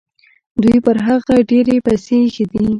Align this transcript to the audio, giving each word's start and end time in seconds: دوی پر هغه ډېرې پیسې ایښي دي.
دوی 0.63 0.77
پر 0.85 0.95
هغه 1.07 1.35
ډېرې 1.49 1.75
پیسې 1.85 2.15
ایښي 2.23 2.45
دي. 2.51 2.63